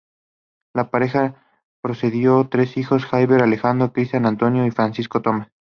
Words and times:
La 0.73 0.89
pareja 0.89 1.45
procreó 1.83 2.49
tres 2.49 2.75
hijos: 2.75 3.05
Javier 3.05 3.43
Alejandro, 3.43 3.93
Cristián 3.93 4.25
Antonio 4.25 4.65
y 4.65 4.71
Francisco 4.71 5.21
Tomás. 5.21 5.49